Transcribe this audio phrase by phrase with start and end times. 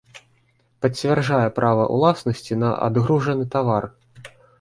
[0.85, 3.83] Пацвярджае права ўласнасці на адгружаны тавар.